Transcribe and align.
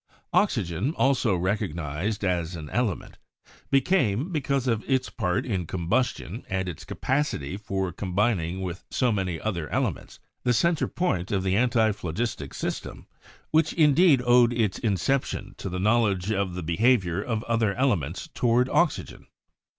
Oxygen, 0.33 0.95
also 0.95 1.35
recognised 1.35 2.25
as 2.25 2.55
an 2.55 2.71
element, 2.71 3.19
became, 3.69 4.31
because 4.31 4.65
of 4.65 4.83
its 4.89 5.11
part 5.11 5.45
in 5.45 5.67
combustion 5.67 6.43
and 6.49 6.67
its 6.67 6.83
capacity 6.85 7.55
for 7.55 7.91
com 7.91 8.15
bining 8.15 8.61
with 8.63 8.83
so 8.89 9.11
many 9.11 9.39
other 9.39 9.69
elements, 9.69 10.19
the 10.43 10.53
center 10.53 10.87
point 10.87 11.31
of 11.31 11.43
the 11.43 11.53
antiphlogistic 11.55 12.55
system, 12.55 13.05
which 13.51 13.73
indeed 13.73 14.23
owed 14.25 14.53
its 14.53 14.79
inception 14.79 15.53
to 15.59 15.69
the 15.69 15.77
knowledge 15.77 16.31
of 16.31 16.55
the 16.55 16.63
behavior 16.63 17.21
of 17.21 17.43
other 17.43 17.75
elements 17.75 18.27
to 18.29 18.47
ward 18.47 18.69
oxygen. 18.69 19.27